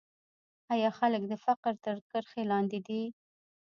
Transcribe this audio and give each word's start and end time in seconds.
آیا 0.73 0.89
خلک 0.99 1.21
د 1.27 1.33
فقر 1.45 1.73
تر 1.85 1.97
کرښې 2.09 2.43
لاندې 2.51 2.79
دي؟ 2.87 3.01